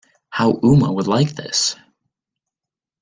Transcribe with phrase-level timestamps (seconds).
[0.31, 1.75] How Uma would like this!